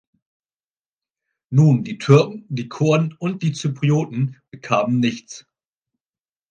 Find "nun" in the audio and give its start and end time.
1.51-1.83